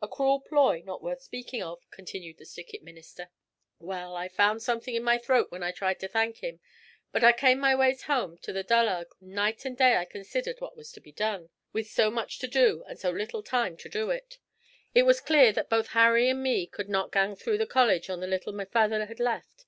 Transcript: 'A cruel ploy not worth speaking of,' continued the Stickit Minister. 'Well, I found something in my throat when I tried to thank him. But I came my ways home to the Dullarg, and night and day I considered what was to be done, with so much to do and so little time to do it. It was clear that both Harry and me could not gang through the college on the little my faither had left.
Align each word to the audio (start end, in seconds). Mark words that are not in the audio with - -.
'A 0.00 0.08
cruel 0.08 0.40
ploy 0.40 0.80
not 0.86 1.02
worth 1.02 1.20
speaking 1.20 1.62
of,' 1.62 1.84
continued 1.90 2.38
the 2.38 2.46
Stickit 2.46 2.80
Minister. 2.82 3.28
'Well, 3.78 4.16
I 4.16 4.26
found 4.26 4.62
something 4.62 4.94
in 4.94 5.02
my 5.02 5.18
throat 5.18 5.50
when 5.52 5.62
I 5.62 5.70
tried 5.70 6.00
to 6.00 6.08
thank 6.08 6.38
him. 6.38 6.60
But 7.12 7.22
I 7.24 7.32
came 7.32 7.58
my 7.60 7.74
ways 7.74 8.04
home 8.04 8.38
to 8.38 8.54
the 8.54 8.64
Dullarg, 8.64 9.08
and 9.20 9.32
night 9.34 9.66
and 9.66 9.76
day 9.76 9.98
I 9.98 10.06
considered 10.06 10.62
what 10.62 10.78
was 10.78 10.90
to 10.92 11.00
be 11.02 11.12
done, 11.12 11.50
with 11.74 11.88
so 11.90 12.10
much 12.10 12.38
to 12.38 12.46
do 12.48 12.84
and 12.88 12.98
so 12.98 13.10
little 13.10 13.42
time 13.42 13.76
to 13.76 13.90
do 13.90 14.10
it. 14.10 14.38
It 14.94 15.02
was 15.02 15.20
clear 15.20 15.52
that 15.52 15.68
both 15.68 15.88
Harry 15.88 16.30
and 16.30 16.42
me 16.42 16.66
could 16.66 16.88
not 16.88 17.12
gang 17.12 17.36
through 17.36 17.58
the 17.58 17.66
college 17.66 18.08
on 18.08 18.20
the 18.20 18.26
little 18.26 18.54
my 18.54 18.64
faither 18.64 19.04
had 19.04 19.20
left. 19.20 19.66